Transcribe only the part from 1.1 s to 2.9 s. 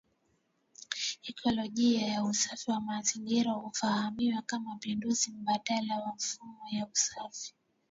Ikolojia ya usafi wa